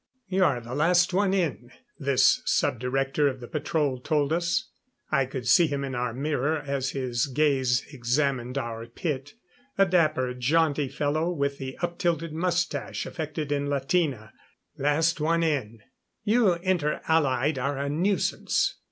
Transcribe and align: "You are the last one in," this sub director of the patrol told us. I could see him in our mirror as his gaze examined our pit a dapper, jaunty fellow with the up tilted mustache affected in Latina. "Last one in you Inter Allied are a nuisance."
"You 0.27 0.43
are 0.45 0.59
the 0.59 0.73
last 0.73 1.13
one 1.13 1.31
in," 1.31 1.69
this 1.99 2.41
sub 2.43 2.79
director 2.79 3.27
of 3.27 3.39
the 3.39 3.47
patrol 3.47 3.99
told 3.99 4.33
us. 4.33 4.71
I 5.11 5.27
could 5.27 5.47
see 5.47 5.67
him 5.67 5.83
in 5.83 5.93
our 5.93 6.11
mirror 6.11 6.57
as 6.57 6.89
his 6.89 7.27
gaze 7.27 7.83
examined 7.93 8.57
our 8.57 8.87
pit 8.87 9.35
a 9.77 9.85
dapper, 9.85 10.33
jaunty 10.33 10.87
fellow 10.87 11.29
with 11.29 11.59
the 11.59 11.77
up 11.83 11.99
tilted 11.99 12.33
mustache 12.33 13.05
affected 13.05 13.51
in 13.51 13.69
Latina. 13.69 14.33
"Last 14.75 15.21
one 15.21 15.43
in 15.43 15.81
you 16.23 16.53
Inter 16.53 17.01
Allied 17.07 17.59
are 17.59 17.77
a 17.77 17.87
nuisance." 17.87 18.79